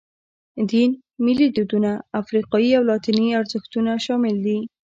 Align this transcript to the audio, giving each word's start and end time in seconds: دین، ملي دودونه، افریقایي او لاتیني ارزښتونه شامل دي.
دین، 0.71 0.91
ملي 1.25 1.47
دودونه، 1.55 1.91
افریقایي 2.21 2.71
او 2.77 2.83
لاتیني 2.89 3.27
ارزښتونه 3.39 3.91
شامل 4.05 4.35
دي. 4.45 4.57